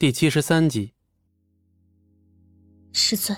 [0.00, 0.92] 第七十三集。
[2.92, 3.36] 师尊，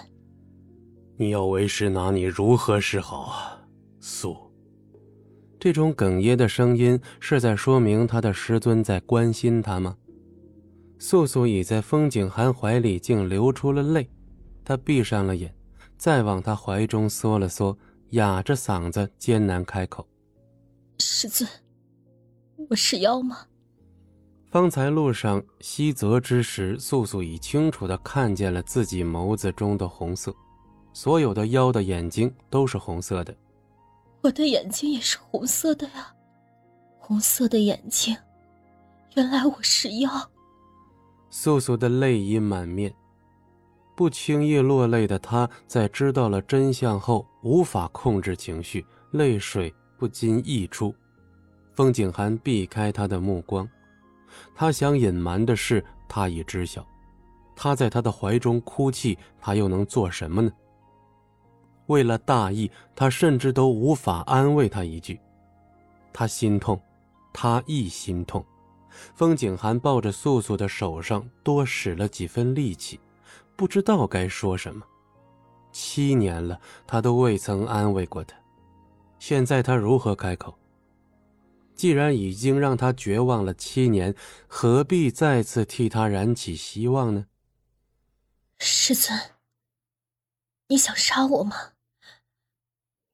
[1.17, 3.67] 你要为师拿你如何是好啊？
[3.99, 4.37] 素，
[5.59, 9.97] 这种哽咽的声音是在说明他的师尊在关心他吗？
[10.99, 14.07] 素素已在风景寒怀里，竟流出了泪。
[14.63, 15.55] 她闭上了眼，
[15.97, 17.75] 再往他怀中缩了缩，
[18.11, 20.07] 哑着嗓子艰难开口
[21.01, 21.49] ：“师尊，
[22.69, 23.47] 我是妖吗？”
[24.51, 30.35] 方才路上西泽之时，素素已清楚的看见了自己眸子中的红色，
[30.93, 33.33] 所有的妖的眼睛都是红色的。
[34.23, 36.13] 我的眼睛也是红色的呀，
[36.99, 38.17] 红色的眼睛，
[39.15, 40.11] 原来我是妖。
[41.31, 42.93] 素素的泪已满面，
[43.97, 50.93] 不轻易落泪的她，在知道了真相后，无法控制情绪，泪水不禁溢出。
[51.73, 53.67] 风景寒避开她的目光。
[54.55, 56.87] 他想隐瞒的事，他已知晓。
[57.57, 60.51] 他在他的怀中哭泣，他又能做什么呢？
[61.87, 65.21] 为了大义，他甚至都无法安慰他一句。
[66.13, 66.81] 他心痛，
[67.33, 68.45] 他亦心痛。
[69.15, 72.99] 风景寒抱着素素的手上多使了几分力气，
[73.57, 74.85] 不知道该说什么。
[75.71, 78.37] 七年了，他都未曾安慰过他，
[79.19, 80.53] 现在他如何开口？
[81.81, 84.15] 既然已经让他绝望了七年，
[84.47, 87.25] 何必再次替他燃起希望呢？
[88.59, 89.19] 师尊，
[90.69, 91.73] 你想杀我吗？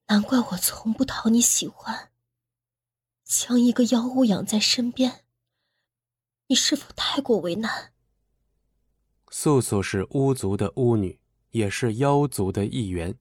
[0.09, 2.11] 难怪我从不讨你喜欢。
[3.23, 5.25] 将一个妖物养在身边，
[6.49, 7.93] 你是否太过为难？
[9.31, 13.17] 素素是巫族的巫女，也是妖族的一员。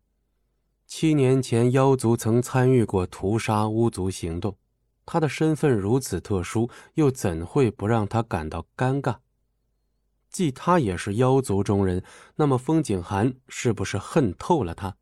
[0.87, 4.57] 七年前，妖族曾参与过屠杀巫族行动。
[5.05, 9.17] 他的身份如此特殊，又怎会不让他感到尴尬？
[10.29, 12.03] 既他也是妖族中人，
[12.35, 14.97] 那么风景寒是不是恨透了他？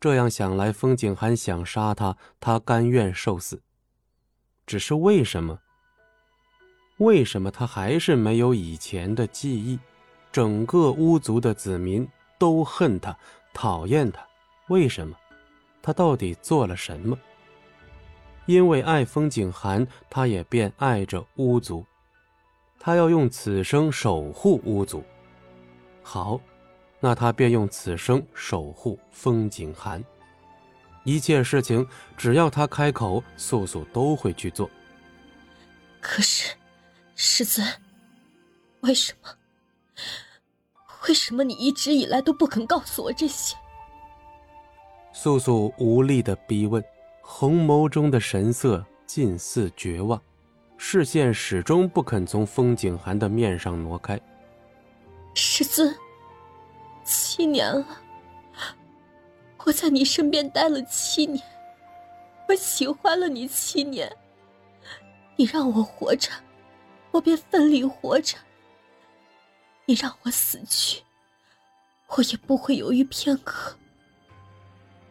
[0.00, 3.62] 这样想来，风景寒想杀他，他甘愿受死。
[4.66, 5.60] 只是为什么？
[6.98, 9.78] 为什么他还是没有以前的记忆？
[10.32, 12.06] 整个巫族的子民
[12.38, 13.16] 都恨他，
[13.54, 14.26] 讨厌他，
[14.68, 15.16] 为什么？
[15.80, 17.16] 他到底做了什么？
[18.46, 21.84] 因为爱风景寒，他也便爱着巫族。
[22.78, 25.04] 他要用此生守护巫族。
[26.02, 26.40] 好，
[27.00, 30.02] 那他便用此生守护风景寒。
[31.02, 31.86] 一切事情，
[32.16, 34.70] 只要他开口，素素都会去做。
[36.00, 36.54] 可是，
[37.16, 37.66] 师尊，
[38.80, 39.28] 为什么？
[41.08, 43.56] 为什么你一直以来都不肯告诉我这些？
[45.12, 46.84] 素素无力的逼问。
[47.28, 50.22] 红眸中的神色近似绝望，
[50.78, 54.18] 视线始终不肯从风景寒的面上挪开。
[55.34, 55.92] 师尊，
[57.04, 57.84] 七年了，
[59.64, 61.44] 我在你身边待了七年，
[62.48, 64.10] 我喜欢了你七年，
[65.34, 66.30] 你让我活着，
[67.10, 68.36] 我便奋力活着；
[69.84, 71.02] 你让我死去，
[72.06, 73.76] 我也不会犹豫片刻。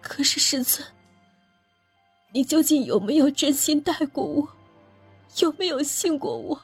[0.02, 0.88] 可是师尊。
[2.36, 4.46] 你究竟有没有真心待过我？
[5.38, 6.62] 有没有信过我？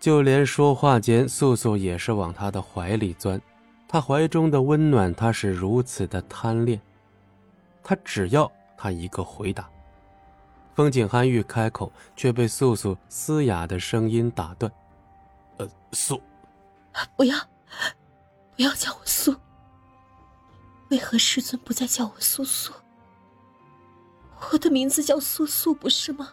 [0.00, 3.38] 就连说话间，素素也是往他的怀里钻。
[3.86, 6.80] 他怀中的温暖，他是如此的贪恋。
[7.82, 9.68] 他只要他一个回答。
[10.74, 14.72] 风景寒欲开口，却被素素嘶哑的声音打断
[15.58, 16.22] ：“呃，素，
[17.18, 17.36] 不要，
[18.56, 19.36] 不要叫我素。
[20.88, 22.72] 为何师尊不再叫我素素？”
[24.50, 26.30] 我的名字叫素素，不是吗？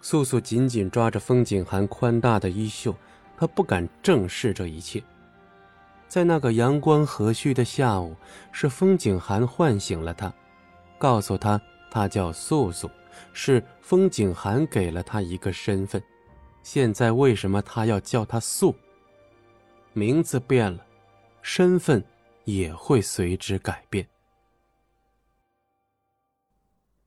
[0.00, 2.94] 素素紧紧抓着风景寒宽大的衣袖，
[3.36, 5.02] 她不敢正视这一切。
[6.08, 8.16] 在那个阳光和煦的下午，
[8.52, 10.32] 是风景寒唤醒了她，
[10.98, 11.60] 告诉她
[11.90, 12.90] 她叫素素，
[13.32, 16.02] 是风景寒给了她一个身份。
[16.62, 18.74] 现在为什么他要叫她素？
[19.92, 20.84] 名字变了，
[21.40, 22.04] 身份
[22.44, 24.06] 也会随之改变。